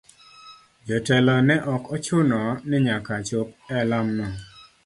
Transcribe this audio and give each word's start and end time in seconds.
Jo 0.91 0.97
telo 1.09 1.35
ne 1.49 1.55
ok 1.73 1.83
ochuno 1.95 2.39
ni 2.69 2.77
nyaka 2.85 3.15
chop 3.27 3.49
e 3.71 3.73
alam 3.81 4.07
no. 4.17 4.27